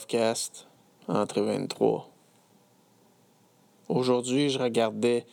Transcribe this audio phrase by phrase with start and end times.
[0.00, 0.66] Buffcast,
[1.08, 2.08] entrée 23.
[3.90, 5.26] Aujourd'hui, je regardais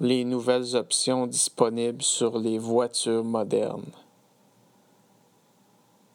[0.00, 3.92] les nouvelles options disponibles sur les voitures modernes.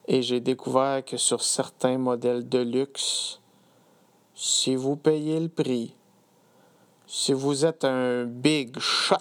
[0.10, 3.40] Et j'ai découvert que sur certains modèles de luxe,
[4.34, 5.96] si vous payez le prix,
[7.08, 9.16] si vous êtes un big shot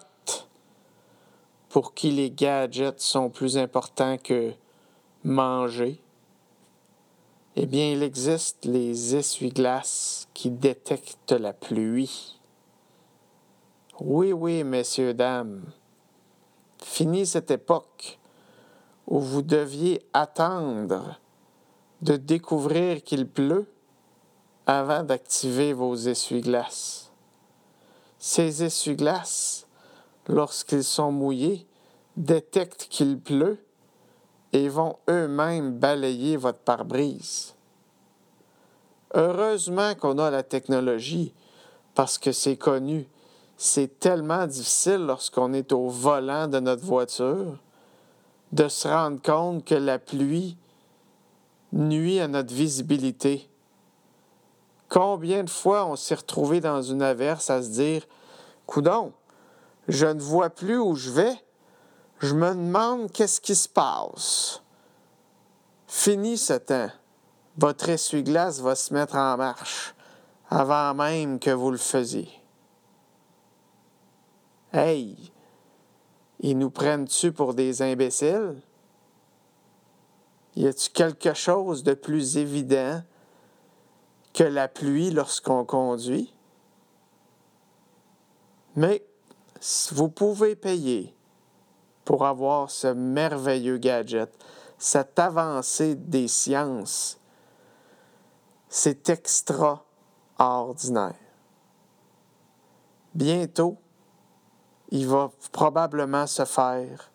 [1.69, 4.55] pour qui les gadgets sont plus importants que
[5.23, 6.01] manger,
[7.57, 12.41] eh bien, il existe les essuie-glaces qui détectent la pluie.
[14.01, 15.63] Oui, oui, messieurs, dames.
[16.83, 18.19] Fini cette époque
[19.07, 21.21] où vous deviez attendre
[22.03, 23.67] de découvrir qu'il pleut
[24.67, 27.13] avant d'activer vos essuie-glaces.
[28.19, 29.69] Ces essuie-glaces,
[30.27, 31.67] lorsqu'ils sont mouillés,
[32.17, 33.64] détectent qu'il pleut
[34.55, 37.55] et vont eux-mêmes balayer votre pare-brise.
[39.13, 41.35] Heureusement qu'on a la technologie,
[41.95, 43.07] parce que c'est connu.
[43.57, 47.59] C'est tellement difficile lorsqu'on est au volant de notre voiture
[48.53, 50.57] de se rendre compte que la pluie
[51.73, 53.49] nuit à notre visibilité.
[54.89, 58.07] Combien de fois on s'est retrouvé dans une averse à se dire
[58.67, 59.13] Coudon,
[59.89, 61.44] je ne vois plus où je vais,
[62.25, 64.63] je me demande qu'est-ce qui se passe.
[65.87, 66.91] Fini ce temps.
[67.57, 69.95] Votre essuie-glace va se mettre en marche
[70.49, 72.31] avant même que vous le faisiez.
[74.73, 75.33] Hey,
[76.41, 78.61] ils nous prennent-tu pour des imbéciles?
[80.57, 83.03] Y a-t-il quelque chose de plus évident
[84.33, 86.33] que la pluie lorsqu'on conduit?
[88.77, 89.07] Mais
[89.93, 91.14] vous pouvez payer
[92.05, 94.31] pour avoir ce merveilleux gadget,
[94.79, 97.19] cette avancée des sciences.
[98.69, 101.15] C'est extraordinaire.
[103.15, 103.79] Bientôt,
[104.91, 107.11] il va probablement se faire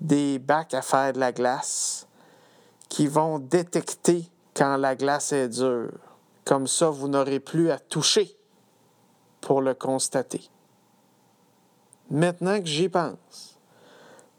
[0.00, 2.06] des bacs à faire de la glace
[2.88, 5.98] qui vont détecter quand la glace est dure.
[6.44, 8.36] Comme ça, vous n'aurez plus à toucher
[9.40, 10.48] pour le constater.
[12.10, 13.55] Maintenant que j'y pense,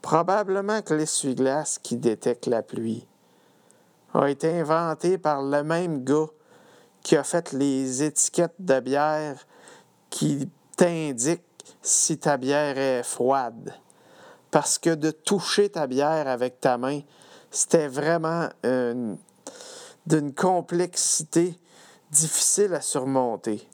[0.02, 3.06] Probablement que l'essuie-glace qui détecte la pluie
[4.14, 6.28] a été inventé par le même gars
[7.02, 9.46] qui a fait les étiquettes de bière
[10.10, 11.42] qui t'indiquent
[11.82, 13.74] si ta bière est froide.
[14.50, 17.00] Parce que de toucher ta bière avec ta main,
[17.50, 18.48] c'était vraiment
[20.06, 21.58] d'une complexité
[22.10, 23.68] difficile à surmonter.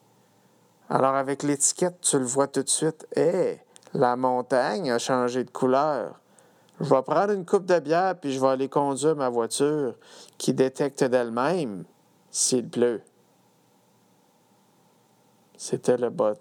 [0.91, 3.06] Alors avec l'étiquette, tu le vois tout de suite.
[3.94, 6.21] La montagne a changé de couleur.
[6.81, 9.94] Je vais prendre une coupe de bière puis je vais aller conduire ma voiture
[10.37, 11.84] qui détecte d'elle-même
[12.31, 13.03] s'il pleut.
[15.56, 16.34] C'était le bot.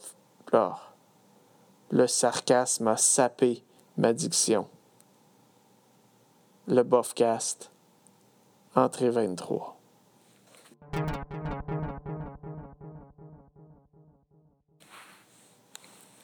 [1.91, 3.63] Le sarcasme a sapé
[3.97, 4.67] ma diction.
[6.67, 7.69] Le Bofcast,
[8.75, 9.77] entrée 23.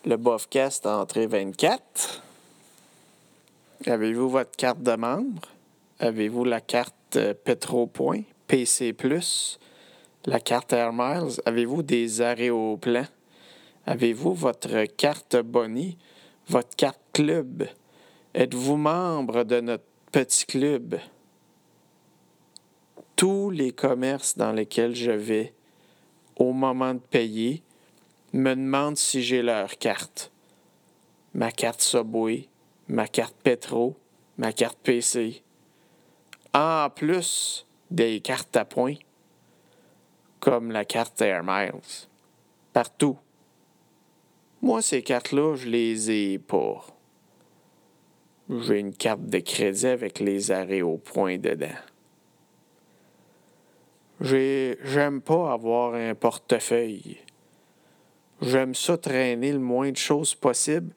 [0.10, 2.24] Le Bofcast, entrée 24.
[3.86, 5.48] Avez-vous votre carte de membre?
[6.00, 8.96] Avez-vous la carte euh, Petropoint, PC,
[10.26, 11.40] la carte Air Miles?
[11.46, 12.24] Avez-vous des
[12.82, 13.06] plan?
[13.86, 15.96] Avez-vous votre carte Bonnie,
[16.48, 17.68] votre carte Club?
[18.34, 20.98] Êtes-vous membre de notre petit club?
[23.16, 25.54] Tous les commerces dans lesquels je vais,
[26.36, 27.62] au moment de payer,
[28.34, 30.32] me demandent si j'ai leur carte.
[31.34, 32.48] Ma carte Subway,
[32.88, 33.98] ma carte Petro,
[34.38, 35.44] ma carte PC,
[36.54, 38.96] en plus des cartes à points,
[40.40, 42.08] comme la carte Air Miles,
[42.74, 43.18] partout.
[44.62, 46.86] Moi, ces cartes-là, je les ai pas.
[48.50, 51.68] J'ai une carte de crédit avec les arrêts au point dedans.
[54.22, 57.20] J'aime pas avoir un portefeuille.
[58.42, 60.94] J'aime ça traîner le moins de choses possible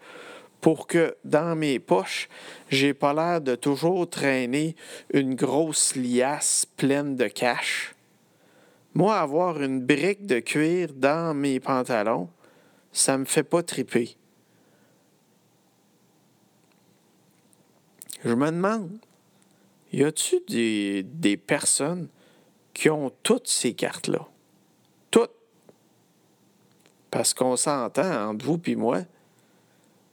[0.60, 2.28] pour que dans mes poches,
[2.70, 4.76] j'ai pas l'air de toujours traîner
[5.12, 7.94] une grosse liasse pleine de cash.
[8.94, 12.28] Moi, avoir une brique de cuir dans mes pantalons,
[12.92, 14.16] ça me fait pas triper.
[18.24, 18.98] Je me demande,
[19.92, 22.08] y a-tu des, des personnes
[22.72, 24.28] qui ont toutes ces cartes-là?
[27.12, 29.02] Parce qu'on s'entend entre vous et moi,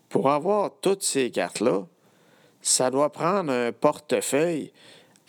[0.09, 1.87] pour avoir toutes ces cartes-là,
[2.61, 4.73] ça doit prendre un portefeuille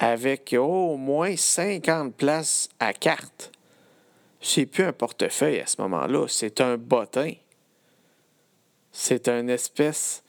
[0.00, 3.52] avec au moins 50 places à carte.
[4.40, 7.34] C'est plus un portefeuille à ce moment-là, c'est un bottin.
[8.90, 10.24] C'est une espèce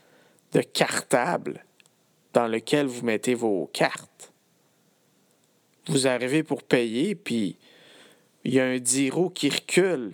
[0.51, 1.65] de cartable
[2.33, 4.31] dans lequel vous mettez vos cartes.
[5.87, 7.57] Vous arrivez pour payer, puis
[8.43, 10.13] il y a un diro qui recule,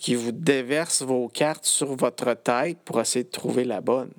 [0.00, 4.12] qui vous déverse vos cartes sur votre tête pour essayer de trouver la bonne.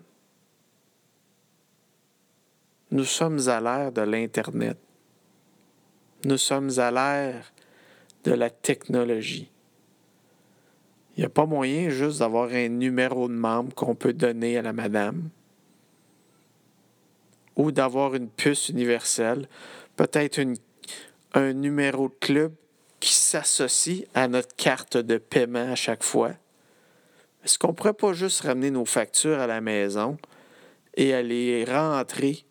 [2.92, 4.78] Nous sommes à l'ère de l'Internet.
[6.26, 7.54] Nous sommes à l'ère
[8.24, 9.50] de la technologie.
[11.16, 14.62] Il n'y a pas moyen juste d'avoir un numéro de membre qu'on peut donner à
[14.62, 15.30] la madame
[17.56, 19.48] ou d'avoir une puce universelle,
[19.96, 20.42] peut-être
[21.34, 22.54] un numéro de club
[23.30, 26.32] s'associe à notre carte de paiement à chaque fois?
[27.44, 30.18] Est-ce qu'on ne pourrait pas juste ramener nos factures à la maison
[30.96, 32.44] et aller rentrer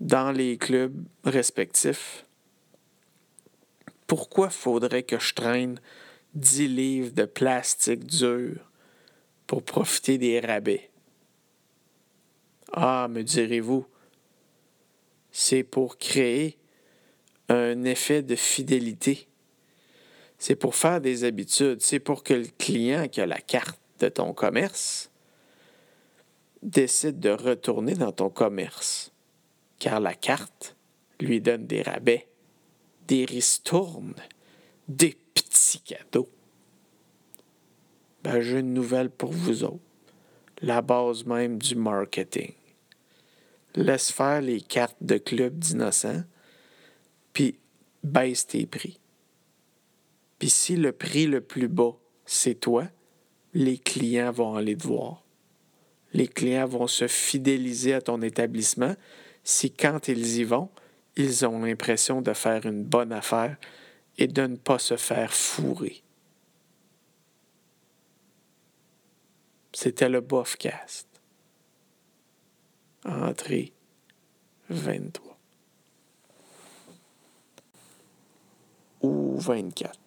[0.00, 0.94] dans les clubs
[1.24, 2.26] respectifs?
[4.06, 5.80] Pourquoi faudrait que je traîne
[6.34, 8.58] 10 livres de plastique dur
[9.46, 10.90] pour profiter des rabais?
[12.72, 13.86] Ah, me direz-vous,
[15.32, 16.58] c'est pour créer
[17.48, 19.28] un effet de fidélité.
[20.38, 21.80] C'est pour faire des habitudes.
[21.80, 25.10] C'est pour que le client qui a la carte de ton commerce
[26.62, 29.12] décide de retourner dans ton commerce.
[29.78, 30.76] Car la carte
[31.20, 32.28] lui donne des rabais
[33.06, 34.14] des ristournes,
[34.88, 36.28] des petits cadeaux.
[38.22, 39.78] Ben, j'ai une nouvelle pour vous autres.
[40.60, 42.52] La base même du marketing.
[43.74, 46.24] Laisse faire les cartes de club d'innocents,
[47.32, 47.58] puis
[48.02, 48.98] baisse tes prix.
[50.38, 52.84] Puis si le prix le plus bas, c'est toi,
[53.54, 55.24] les clients vont aller te voir.
[56.12, 58.94] Les clients vont se fidéliser à ton établissement
[59.44, 60.70] si quand ils y vont,
[61.16, 63.56] ils ont l'impression de faire une bonne affaire
[64.18, 66.02] et de ne pas se faire fourrer.
[69.72, 71.06] C'était le Bofcast.
[73.04, 73.72] Entrée
[74.68, 75.38] 23.
[79.02, 80.05] Ou 24.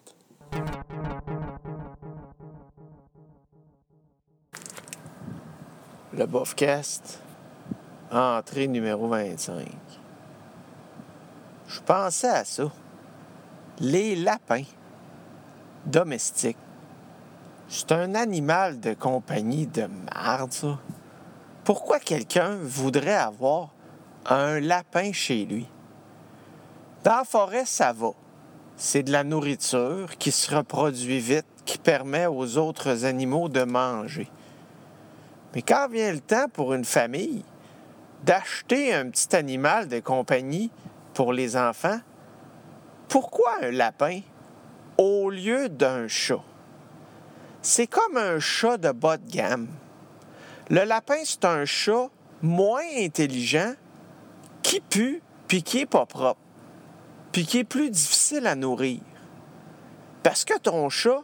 [6.14, 7.22] Le Bofcast.
[8.12, 9.68] Entrée numéro 25
[11.70, 12.64] je pensais à ça.
[13.80, 14.64] Les lapins
[15.86, 16.58] domestiques.
[17.68, 20.80] C'est un animal de compagnie de marde, ça.
[21.64, 23.70] Pourquoi quelqu'un voudrait avoir
[24.26, 25.68] un lapin chez lui?
[27.04, 28.10] Dans la forêt, ça va.
[28.82, 34.30] C'est de la nourriture qui se reproduit vite, qui permet aux autres animaux de manger.
[35.54, 37.44] Mais quand vient le temps pour une famille
[38.24, 40.72] d'acheter un petit animal de compagnie
[41.14, 42.00] pour les enfants,
[43.10, 44.22] pourquoi un lapin
[44.98, 46.42] au lieu d'un chat?
[47.62, 49.68] C'est comme un chat de bas de gamme.
[50.70, 52.08] Le lapin, c'est un chat
[52.42, 53.74] moins intelligent
[54.64, 56.40] qui pue puis qui n'est pas propre,
[57.32, 59.00] puis qui est plus difficile à nourrir.
[60.24, 61.24] Parce que ton chat,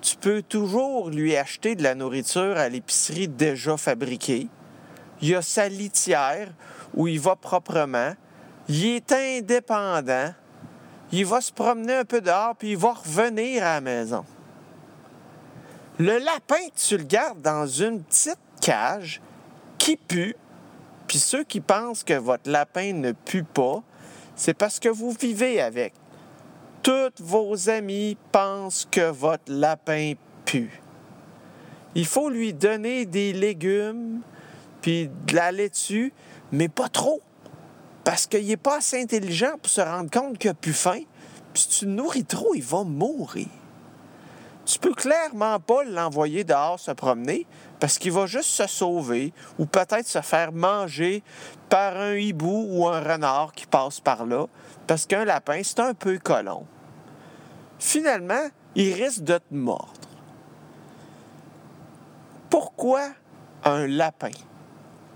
[0.00, 4.48] tu peux toujours lui acheter de la nourriture à l'épicerie déjà fabriquée.
[5.22, 6.48] Il a sa litière
[6.94, 8.12] où il va proprement
[8.68, 10.34] il est indépendant.
[11.12, 14.24] Il va se promener un peu dehors, puis il va revenir à la maison.
[15.98, 19.22] Le lapin, tu le gardes dans une petite cage
[19.78, 20.34] qui pue.
[21.06, 23.82] Puis ceux qui pensent que votre lapin ne pue pas,
[24.36, 25.92] c'est parce que vous vivez avec.
[26.82, 30.12] Tous vos amis pensent que votre lapin
[30.44, 30.80] pue.
[31.96, 34.20] Il faut lui donner des légumes,
[34.82, 36.12] puis de la laitue,
[36.52, 37.22] mais pas trop
[38.06, 41.00] parce qu'il n'est pas assez intelligent pour se rendre compte qu'il n'a plus faim.
[41.52, 43.48] Puis si tu le nourris trop, il va mourir.
[44.66, 47.46] Tu peux clairement pas l'envoyer dehors se promener
[47.78, 51.22] parce qu'il va juste se sauver ou peut-être se faire manger
[51.68, 54.46] par un hibou ou un renard qui passe par là
[54.88, 56.66] parce qu'un lapin, c'est un peu colon.
[57.78, 59.92] Finalement, il risque de te mordre.
[62.50, 63.10] Pourquoi
[63.62, 64.30] un lapin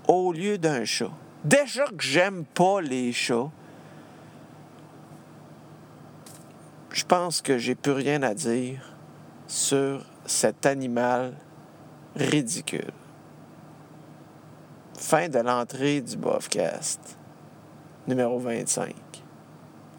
[0.07, 1.11] au lieu d'un chat?
[1.43, 3.49] Déjà que j'aime pas les chats,
[6.91, 8.90] je pense que j'ai plus rien à dire
[9.51, 11.35] sur cet animal
[12.15, 12.93] ridicule.
[14.97, 17.17] Fin de l'entrée du Bofcast,
[18.07, 18.95] numéro 25.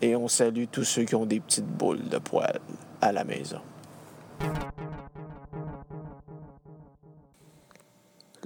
[0.01, 2.61] Et on salue tous ceux qui ont des petites boules de poils
[3.03, 3.61] à la maison.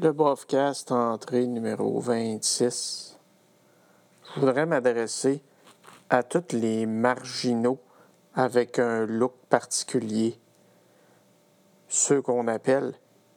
[0.02, 3.16] Le Bofcast, entrée numéro 26.
[4.34, 5.40] je voudrais m'adresser
[6.10, 7.78] à tous les marginaux
[8.34, 10.40] avec un look particulier,
[11.88, 12.94] ceux qu'on appelle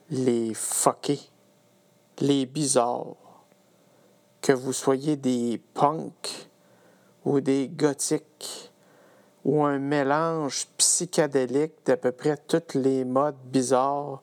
[0.10, 1.30] les fuckés,
[2.20, 3.16] les bizarres.
[4.42, 6.50] Que vous soyez des punks
[7.26, 8.72] ou des gothiques
[9.44, 14.22] ou un mélange psychédélique d'à peu près toutes les modes bizarres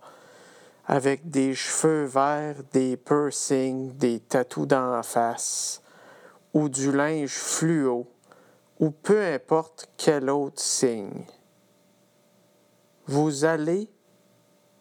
[0.86, 5.82] avec des cheveux verts, des piercings, des tatous dans la face
[6.54, 8.06] ou du linge fluo
[8.78, 11.24] ou peu importe quel autre signe.
[13.06, 13.88] Vous allez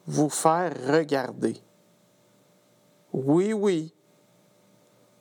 [0.07, 1.55] vous faire regarder.
[3.13, 3.93] Oui, oui,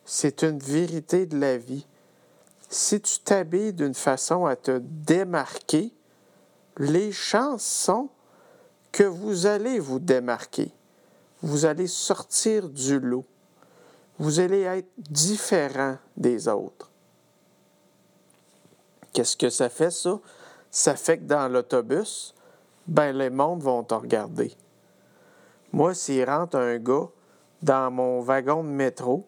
[0.05, 1.87] c'est une vérité de la vie.
[2.69, 5.95] Si tu t'habilles d'une façon à te démarquer,
[6.77, 8.09] les chances sont
[8.91, 10.73] que vous allez vous démarquer.
[11.43, 13.25] Vous allez sortir du lot.
[14.19, 16.91] Vous allez être différent des autres.
[19.13, 20.19] Qu'est-ce que ça fait, ça?
[20.71, 22.35] Ça fait que dans l'autobus,
[22.87, 24.57] ben les mondes vont te regarder.
[25.75, 27.09] Moi, s'il rentre un gars
[27.61, 29.27] dans mon wagon de métro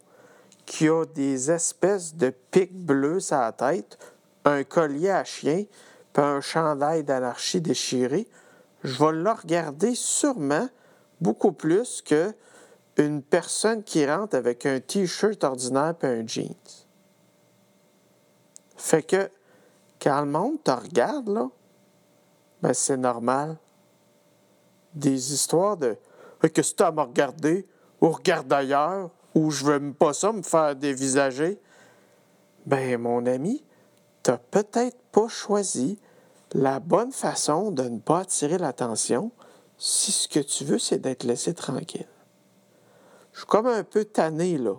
[0.64, 3.98] qui a des espèces de pics bleus sur la tête,
[4.44, 5.64] un collier à chien,
[6.12, 8.28] puis un chandail d'anarchie déchiré,
[8.84, 10.68] je vais le regarder sûrement
[11.20, 12.32] beaucoup plus que
[12.96, 16.54] une personne qui rentre avec un t-shirt ordinaire et un jeans.
[18.76, 19.28] Fait que
[20.00, 21.50] quand le monde te regarde, là,
[22.62, 23.56] ben c'est normal.
[24.94, 25.96] Des histoires de
[26.48, 27.66] Que tu as à me regarder
[28.00, 31.60] ou regarde ailleurs ou je veux pas ça me faire dévisager.
[32.64, 33.64] Ben, mon ami,
[34.22, 35.98] t'as peut-être pas choisi
[36.52, 39.30] la bonne façon de ne pas attirer l'attention
[39.78, 42.08] si ce que tu veux, c'est d'être laissé tranquille.
[43.32, 44.76] Je suis comme un peu tanné, là.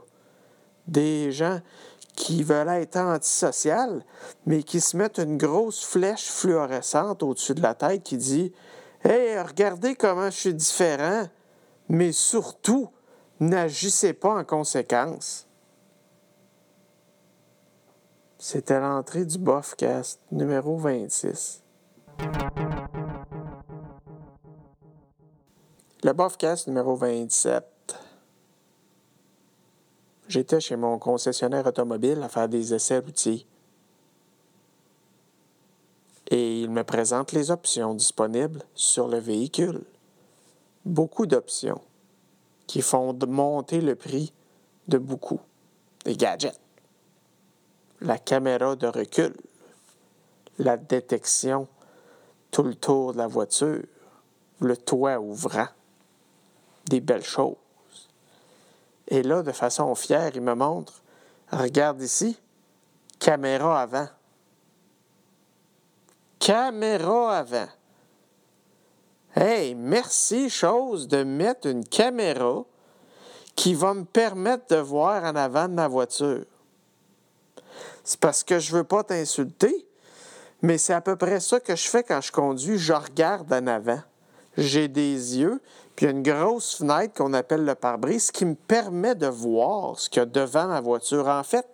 [0.88, 1.60] Des gens
[2.16, 4.04] qui veulent être antisociales,
[4.48, 8.52] mais qui se mettent une grosse flèche fluorescente au-dessus de la tête qui dit
[9.04, 11.28] Hey, regardez comment je suis différent,
[11.90, 12.90] mais surtout,
[13.40, 15.48] n'agissez pas en conséquence.
[18.38, 21.64] C'était l'entrée du Bofcast numéro 26.
[26.04, 27.66] Le Bofcast numéro 27
[30.28, 33.46] j'étais chez mon concessionnaire automobile à faire des essais routiers.
[36.30, 39.84] Et il me présente les options disponibles sur le véhicule.
[40.88, 41.82] Beaucoup d'options
[42.66, 44.32] qui font monter le prix
[44.88, 45.42] de beaucoup.
[46.06, 46.58] Des gadgets.
[48.00, 49.36] La caméra de recul.
[50.60, 51.68] La détection
[52.52, 53.84] tout le tour de la voiture.
[54.62, 55.68] Le toit ouvrant.
[56.86, 57.58] Des belles choses.
[59.10, 61.02] Et là, de façon fière, il me montre
[61.52, 62.40] Regarde ici,
[63.20, 64.08] caméra avant.
[66.40, 67.68] Caméra avant.
[69.40, 72.64] Hey, merci, chose, de mettre une caméra
[73.56, 76.44] qui va me permettre de voir en avant de ma voiture.
[78.04, 79.86] C'est parce que je veux pas t'insulter,
[80.64, 82.80] mais c'est à peu près ça que je fais quand je conduis.
[82.80, 84.02] Je regarde en avant.
[84.58, 85.62] J'ai des yeux
[85.96, 89.28] puis il y a une grosse fenêtre qu'on appelle le pare-brise qui me permet de
[89.28, 91.28] voir ce qu'il y a devant ma voiture.
[91.28, 91.68] En fait,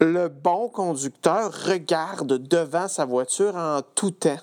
[0.00, 4.40] le bon conducteur regarde devant sa voiture en tout temps.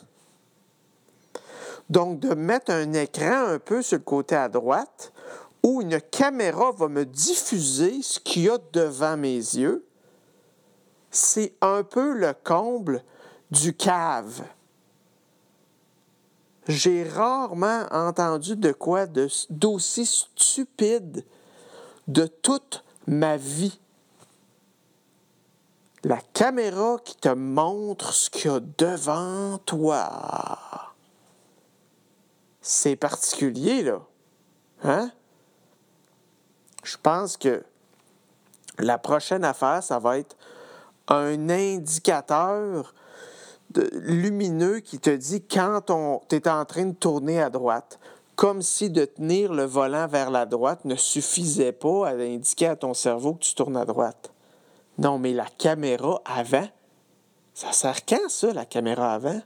[1.89, 5.13] Donc, de mettre un écran un peu sur le côté à droite
[5.63, 9.85] où une caméra va me diffuser ce qu'il y a devant mes yeux,
[11.11, 13.03] c'est un peu le comble
[13.51, 14.43] du cave.
[16.67, 19.07] J'ai rarement entendu de quoi
[19.49, 21.25] d'aussi stupide
[22.07, 23.79] de toute ma vie.
[26.03, 30.86] La caméra qui te montre ce qu'il y a devant toi.
[32.69, 34.01] C'est particulier, là.
[34.83, 35.09] Hein?
[36.83, 37.63] Je pense que
[38.77, 40.35] la prochaine affaire, ça va être
[41.07, 42.93] un indicateur
[43.93, 45.79] lumineux qui te dit quand
[46.27, 47.99] tu es en train de tourner à droite,
[48.35, 52.75] comme si de tenir le volant vers la droite ne suffisait pas à indiquer à
[52.75, 54.33] ton cerveau que tu tournes à droite.
[54.97, 56.67] Non, mais la caméra avant,
[57.53, 59.41] ça sert quand ça, la caméra avant?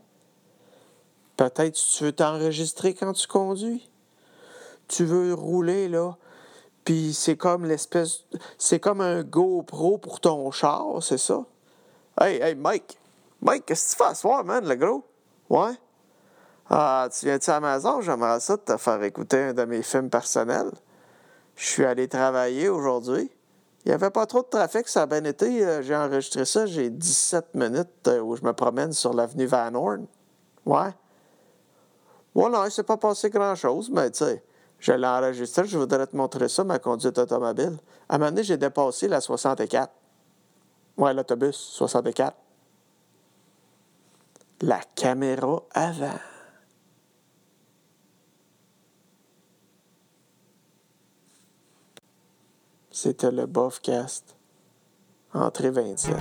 [1.38, 3.89] Peut-être tu veux t'enregistrer quand tu conduis.
[4.88, 6.17] Tu veux rouler, là,
[6.83, 8.25] puis c'est comme l'espèce...
[8.57, 11.43] C'est comme un GoPro pour ton char, c'est ça?
[12.19, 12.97] Hey, hey, Mike,
[13.41, 15.03] Mike, qu'est-ce que tu fais ce soir, man, le gros?
[15.50, 15.73] Ouais?
[16.69, 18.01] Ah, tu viens-tu à la maison?
[18.01, 20.71] J'aimerais ça te faire écouter un de mes films personnels.
[21.55, 23.29] Je suis allé travailler aujourd'hui.
[23.83, 25.65] Il n'y avait pas trop de trafic, ça a bien été.
[25.65, 29.73] Euh, j'ai enregistré ça, j'ai 17 minutes euh, où je me promène sur l'avenue Van
[29.73, 30.05] Horn.
[30.65, 30.91] Ouais?
[32.35, 34.43] Non, il s'est pas passé grand-chose, mais tu sais,
[34.79, 37.77] je l'ai enregistré, je voudrais te montrer ça, ma conduite automobile.
[38.09, 39.91] À un moment donné, j'ai dépassé la 64.
[40.97, 42.35] Ouais, l'autobus, 64.
[44.61, 46.19] La caméra avant.
[52.91, 54.35] C'était le Bofcast.
[55.33, 56.15] Entrée 27.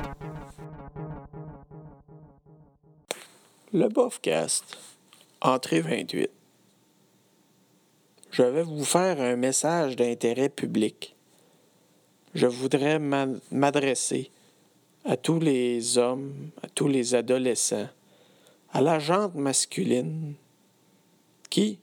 [3.73, 4.79] Le Bofcast.
[5.43, 6.29] Entrée 28.
[8.31, 11.17] Je vais vous faire un message d'intérêt public.
[12.35, 14.31] Je voudrais m'adresser
[15.07, 17.89] à tous les hommes, à tous les adolescents,
[18.75, 20.35] à la jante masculine
[21.49, 21.79] qui,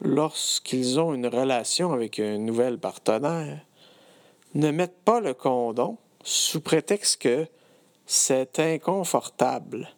[0.00, 3.60] lorsqu'ils ont une relation avec un nouvel partenaire,
[4.54, 7.46] ne mettent pas le condom sous prétexte que
[8.06, 9.95] c'est inconfortable.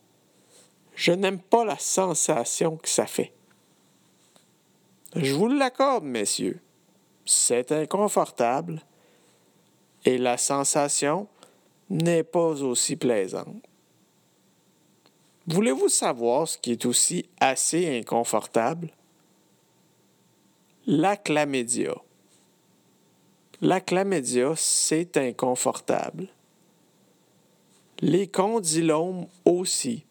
[0.98, 3.32] Je n'aime pas la sensation que ça fait.
[5.14, 6.60] Je vous l'accorde, messieurs.
[7.24, 8.82] C'est inconfortable
[10.04, 11.28] et la sensation
[11.88, 13.62] n'est pas aussi plaisante.
[15.46, 18.90] Voulez-vous savoir ce qui est aussi assez inconfortable?
[20.84, 21.94] La chlamydia.
[23.60, 26.26] La chlamydia, c'est inconfortable.
[28.00, 30.04] Les condylomes aussi.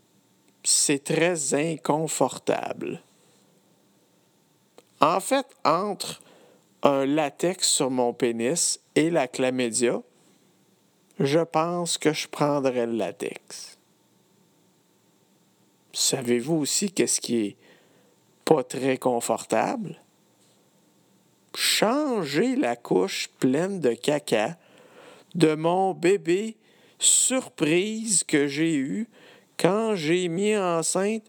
[0.70, 3.02] C'est très inconfortable.
[5.00, 6.22] En fait, entre
[6.84, 10.02] un latex sur mon pénis et la chlamydia,
[11.22, 13.78] je pense que je prendrais le latex.
[15.94, 17.58] Savez-vous aussi qu'est-ce qui est
[18.44, 20.02] pas très confortable?
[21.56, 24.58] changer la couche pleine de caca
[25.34, 26.58] de mon bébé
[27.00, 29.08] surprise que j'ai eu
[29.60, 31.24] quand j'ai mis enceinte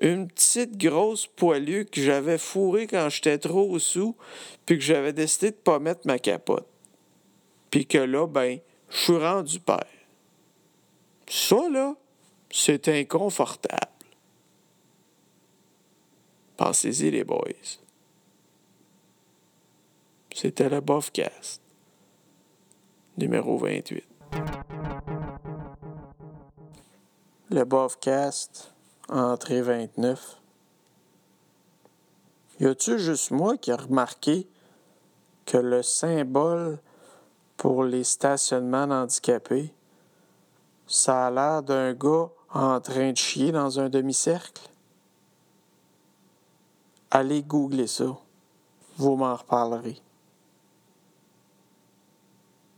[0.00, 4.16] une petite grosse poilue que j'avais fourrée quand j'étais trop sous,
[4.66, 6.66] puis que j'avais décidé de pas mettre ma capote.
[7.70, 9.84] Puis que là, ben, je suis rendu père.
[11.28, 11.94] Ça, là,
[12.50, 13.80] c'est inconfortable.
[16.56, 17.78] Pensez-y, les boys.
[20.32, 21.60] C'était le Bofcast,
[23.16, 24.04] numéro 28.
[27.54, 28.74] Le Bofcast,
[29.08, 30.40] entrée 29.
[32.58, 34.48] Y a-tu juste moi qui a remarqué
[35.46, 36.80] que le symbole
[37.56, 39.72] pour les stationnements handicapés,
[40.88, 44.68] ça a l'air d'un gars en train de chier dans un demi-cercle?
[47.12, 48.18] Allez googler ça.
[48.96, 50.02] Vous m'en reparlerez.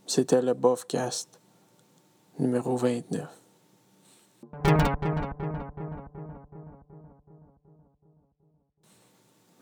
[0.05, 1.39] C'était le Bofcast
[2.37, 3.36] numéro 29.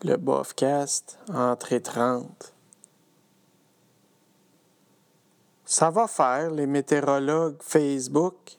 [0.02, 2.54] Le Bofcast, entrée 30.
[5.64, 8.58] Ça va faire, les météorologues Facebook?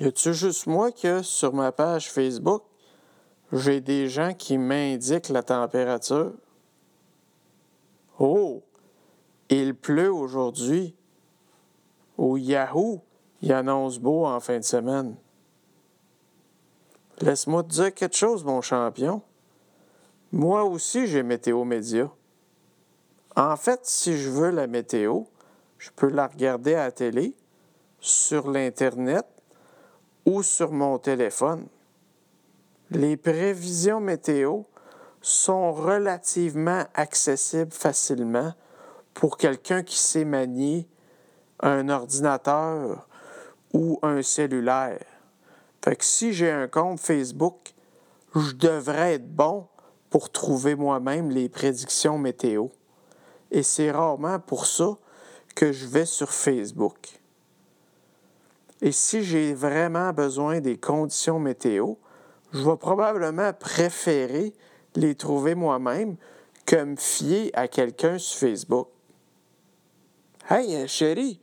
[0.00, 2.62] Y a-tu juste moi que sur ma page Facebook,
[3.52, 6.32] j'ai des gens qui m'indiquent la température?
[8.18, 8.62] Oh!
[9.48, 10.94] Il pleut aujourd'hui.
[12.18, 13.02] Au Yahoo,
[13.42, 15.16] il annonce beau en fin de semaine.
[17.20, 19.22] Laisse-moi te dire quelque chose, mon champion.
[20.32, 22.10] Moi aussi, j'ai Météo Média.
[23.36, 25.22] En fait, si je veux la météo,
[25.78, 27.34] je peux la regarder à la télé,
[28.00, 29.26] sur l'Internet
[30.24, 31.66] ou sur mon téléphone.
[32.90, 34.62] Les prévisions météo
[35.20, 38.52] sont relativement accessibles facilement
[39.12, 40.88] pour quelqu'un qui sait manier
[41.60, 43.08] un ordinateur
[43.72, 45.04] ou un cellulaire.
[45.84, 47.74] Fait que si j'ai un compte Facebook,
[48.34, 49.66] je devrais être bon
[50.10, 52.68] pour trouver moi-même les prédictions météo.
[53.50, 54.96] Et c'est rarement pour ça
[55.54, 57.20] que je vais sur Facebook.
[58.82, 61.94] Et si j'ai vraiment besoin des conditions météo,
[62.52, 64.52] je vais probablement préférer
[64.94, 66.16] les trouver moi-même
[66.66, 68.88] que me fier à quelqu'un sur Facebook.
[70.48, 71.40] Hey, euh, chérie,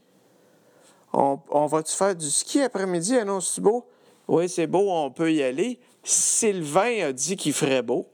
[1.13, 3.15] on, va-tu faire du ski après-midi?
[3.15, 3.88] Annonce-tu beau?
[4.28, 5.80] Oui, c'est beau, on peut y aller.
[6.04, 8.08] Sylvain a dit qu'il ferait beau.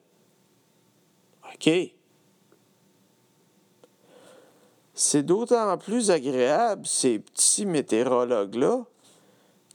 [1.54, 1.70] OK.
[4.94, 8.84] C'est d'autant plus agréable, ces petits météorologues-là,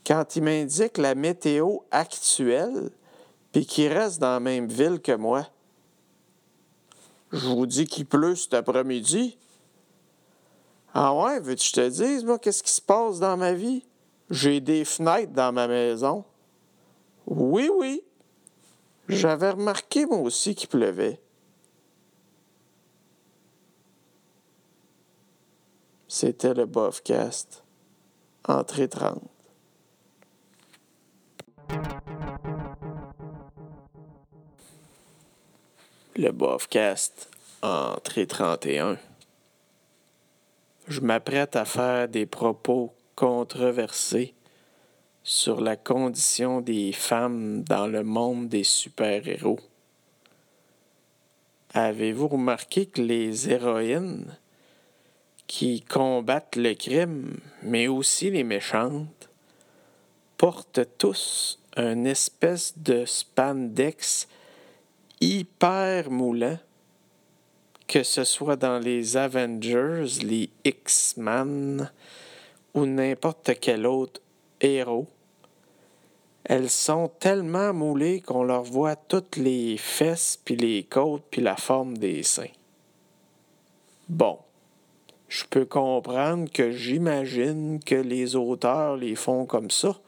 [0.05, 2.91] quand ils m'indiquent la météo actuelle,
[3.51, 5.47] puis qu'ils restent dans la même ville que moi.
[7.31, 9.37] Je vous dis qu'il pleut cet après-midi.
[10.97, 13.85] Ah ouais, veux-tu que je te dise, moi, qu'est-ce qui se passe dans ma vie?
[14.29, 16.23] J'ai des fenêtres dans ma maison.
[17.27, 18.01] Oui, oui.
[19.09, 21.19] J'avais remarqué, moi aussi, qu'il pleuvait.
[26.07, 27.65] C'était le Bofcast.
[28.47, 29.21] Entrée 30.
[36.15, 37.29] Le Bofcast.
[37.61, 38.97] Entrée 31
[40.87, 44.33] je m'apprête à faire des propos controversés
[45.23, 49.59] sur la condition des femmes dans le monde des super-héros.
[51.73, 54.37] Avez-vous remarqué que les héroïnes
[55.47, 59.29] qui combattent le crime, mais aussi les méchantes,
[60.37, 64.27] portent tous une espèce de spandex
[65.19, 66.59] hyper moulant
[67.87, 71.91] que ce soit dans les Avengers, les X-Men
[72.73, 74.21] ou n'importe quel autre
[74.61, 75.07] héros,
[76.43, 81.55] elles sont tellement moulées qu'on leur voit toutes les fesses, puis les côtes, puis la
[81.55, 82.53] forme des seins.
[84.07, 84.37] Bon,
[85.27, 89.99] je peux comprendre que j'imagine que les auteurs les font comme ça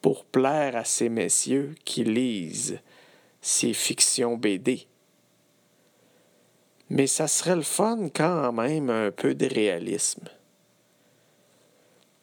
[0.00, 2.80] pour plaire à ces messieurs qui lisent
[3.40, 4.86] ces fictions BD.
[6.94, 10.28] Mais ça serait le fun quand même un peu de réalisme.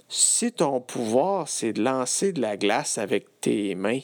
[0.07, 4.01] Si ton pouvoir, c'est de lancer de la glace avec tes mains,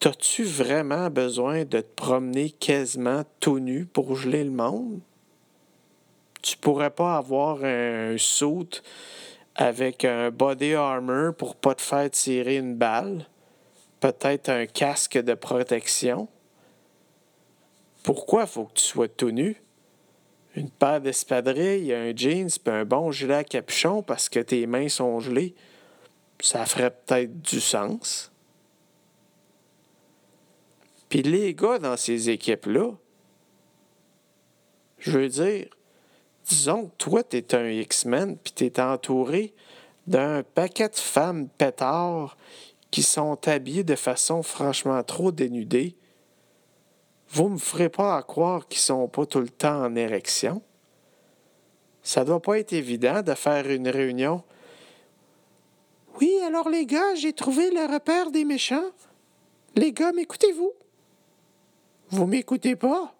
[0.00, 5.00] t'as-tu vraiment besoin de te promener quasiment tout nu pour geler le monde?
[6.42, 8.68] Tu pourrais pas avoir un saut
[9.54, 13.24] avec un body armor pour pas te faire tirer une balle?
[14.00, 16.28] Peut-être un casque de protection?
[18.08, 19.62] Pourquoi faut que tu sois tout nu?
[20.54, 24.88] Une paire d'espadrilles, un jeans, puis un bon gilet à capuchon parce que tes mains
[24.88, 25.54] sont gelées,
[26.40, 28.32] ça ferait peut-être du sens.
[31.10, 32.92] Puis les gars dans ces équipes-là,
[34.96, 35.66] je veux dire,
[36.46, 39.52] disons que toi, tu es un X-Men, puis tu es entouré
[40.06, 42.38] d'un paquet de femmes pétards
[42.90, 45.94] qui sont habillées de façon franchement trop dénudée,
[47.30, 50.62] vous me ferez pas à croire qu'ils sont pas tout le temps en érection.
[52.02, 54.42] Ça doit pas être évident de faire une réunion.
[56.20, 58.90] Oui, alors les gars, j'ai trouvé le repère des méchants.
[59.76, 60.72] Les gars, m'écoutez-vous?
[62.10, 63.14] Vous m'écoutez pas?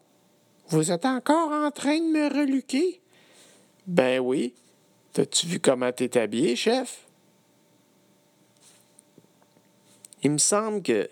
[0.69, 3.01] Vous êtes encore en train de me reluquer?
[3.87, 4.55] Ben oui.
[5.13, 7.07] T'as-tu vu comment t'es habillé, chef?
[10.23, 11.09] Il me semble que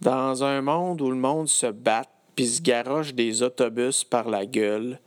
[0.00, 4.46] dans un monde où le monde se bat puis se garoche des autobus par la
[4.46, 4.98] gueule,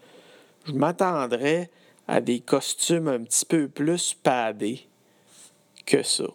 [0.65, 1.69] je m'attendrais
[2.07, 4.87] à des costumes un petit peu plus padés
[5.85, 6.25] que ça.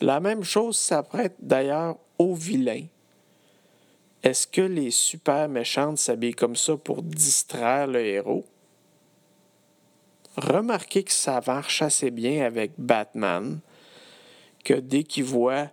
[0.00, 2.86] La même chose s'apprête d'ailleurs aux vilains.
[4.22, 8.44] Est-ce que les super méchantes s'habillent comme ça pour distraire le héros?
[10.36, 13.60] Remarquez que ça marche assez bien avec Batman,
[14.64, 15.68] que dès qu'il voit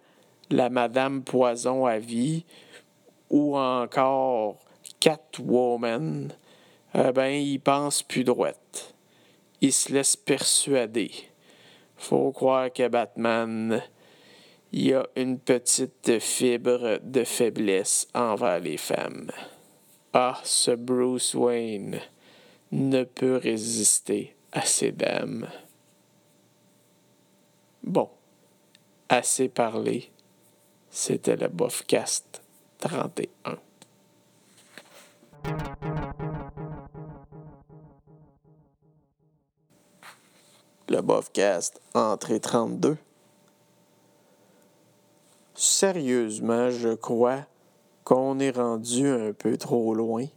[0.53, 2.45] la Madame Poison à vie
[3.29, 4.59] ou encore
[4.99, 6.31] Catwoman,
[6.93, 8.93] eh ben, il pense plus droite.
[9.61, 11.11] Il se laisse persuader.
[11.97, 13.81] Faut croire que Batman,
[14.71, 19.31] il a une petite fibre de faiblesse envers les femmes.
[20.13, 21.99] Ah, ce Bruce Wayne
[22.71, 25.47] ne peut résister à ces dames.
[27.81, 28.09] Bon,
[29.09, 30.12] assez parlé.
[30.95, 32.43] C'était le Bofcast
[32.77, 33.57] 31.
[40.87, 42.95] Le Bofcast entrée 32.
[45.55, 47.47] Sérieusement, je crois
[48.03, 50.27] qu'on est rendu un peu trop loin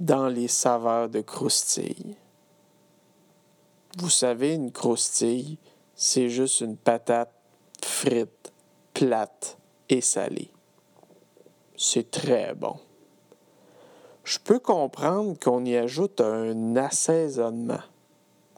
[0.00, 2.16] dans les saveurs de croustille.
[3.98, 5.58] Vous savez, une croustille,
[5.94, 7.32] c'est juste une patate
[7.80, 8.52] frite,
[8.94, 9.59] plate,
[9.92, 10.50] et salé.
[11.76, 12.76] C'est très bon.
[14.24, 17.82] Je peux comprendre qu'on y ajoute un assaisonnement,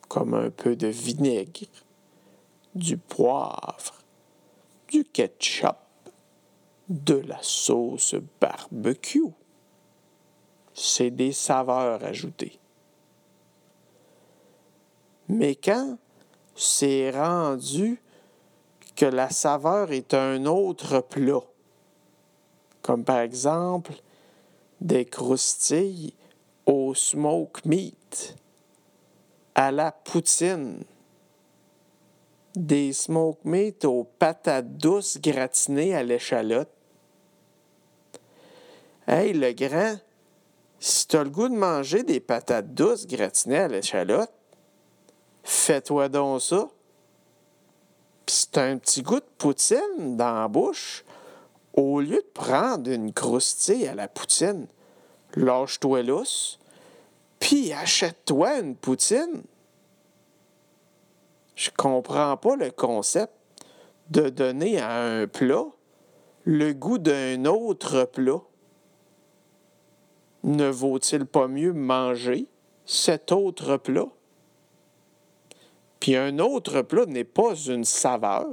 [0.09, 1.66] comme un peu de vinaigre,
[2.75, 3.95] du poivre,
[4.88, 5.77] du ketchup,
[6.88, 9.33] de la sauce barbecue.
[10.75, 12.59] C'est des saveurs ajoutées.
[15.29, 15.97] Mais quand
[16.55, 18.02] c'est rendu
[18.96, 21.42] que la saveur est un autre plat,
[22.83, 23.92] comme par exemple
[24.81, 26.14] des croustilles
[26.66, 28.37] au smoke meat.
[29.55, 30.83] à la poutine,
[32.57, 36.70] des smoke meat aux patates douces gratinées à l'échalote.
[39.07, 39.98] Hey, le grand,
[40.78, 44.33] si t'as le goût de manger des patates douces gratinées à l'échalote,
[45.44, 46.68] fais-toi donc ça.
[48.51, 51.05] T'as un petit goût de poutine dans la bouche,
[51.75, 54.68] au lieu de prendre une croustille à la poutine,
[55.35, 56.59] lâche-toi lousse,
[57.40, 59.42] puis achète-toi une poutine.
[61.57, 63.35] Je comprends pas le concept
[64.09, 65.66] de donner à un plat
[66.45, 68.40] le goût d'un autre plat.
[70.42, 72.49] Ne vaut-il pas mieux manger
[72.87, 74.09] cet autre plat?
[76.03, 78.49] Puis un autre plat n'est pas une saveur.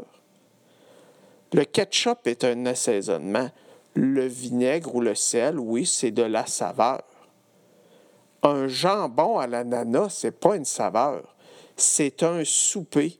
[1.51, 3.49] Le ketchup est un assaisonnement.
[3.95, 7.01] Le vinaigre ou le sel, oui, c'est de la saveur.
[8.43, 11.35] Un jambon à l'ananas, c'est pas une saveur,
[11.75, 13.19] c'est un souper.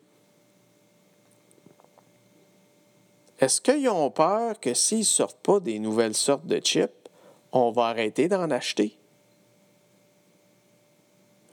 [3.40, 7.10] Est-ce qu'ils ont peur que s'ils ne sortent pas des nouvelles sortes de chips,
[7.52, 8.99] on va arrêter d'en acheter?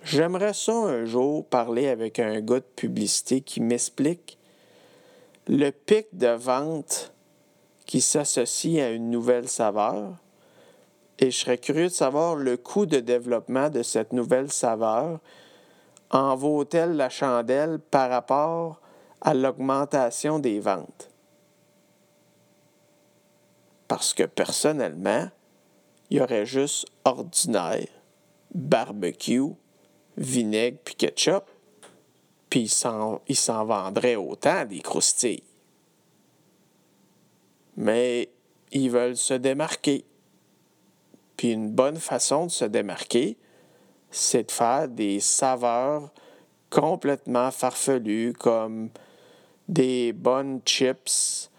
[0.09, 4.39] J'aimerais ça un jour parler avec un gars de publicité qui m'explique
[5.49, 7.13] le pic de vente
[7.87, 10.15] qui s'associe à une nouvelle saveur.
[11.19, 15.19] Et je serais curieux de savoir le coût de développement de cette nouvelle saveur.
[16.11, 18.81] En vaut-elle la chandelle par rapport
[19.23, 21.11] à l'augmentation des ventes?
[23.89, 25.31] Parce que personnellement,
[26.11, 27.89] il y aurait juste ordinaire,
[28.55, 29.51] barbecue,
[30.17, 31.45] vinaigre puis ketchup,
[32.49, 32.63] puis
[33.29, 35.43] il s'en vendrait autant des croustilles.
[37.77, 38.31] Mais
[38.73, 40.05] ils veulent se démarquer.
[41.37, 43.37] Puis une bonne façon de se démarquer,
[44.11, 46.11] c'est de faire des saveurs
[46.71, 48.91] complètement farfelues comme
[49.69, 51.51] des bonnes chips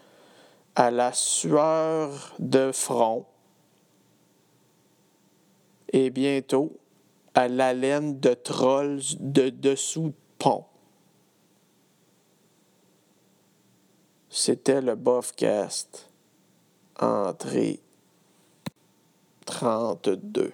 [0.74, 3.26] à la sueur de front.
[5.92, 6.76] Et bientôt,
[7.38, 10.64] à l'haleine de trolls de dessous pont.
[14.28, 16.10] C'était le Bofcast,
[16.98, 17.78] entrée
[19.46, 20.52] 32.